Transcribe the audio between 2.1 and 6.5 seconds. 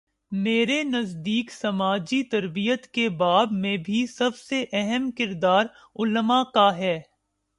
تربیت کے باب میں بھی سب سے اہم کردار علما